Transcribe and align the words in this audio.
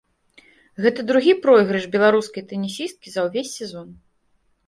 Гэта 0.83 1.03
другі 1.09 1.33
пройгрыш 1.43 1.85
беларускай 1.95 2.43
тэнісісткі 2.53 3.07
за 3.17 3.21
ўвесь 3.27 3.51
сезон. 3.59 3.87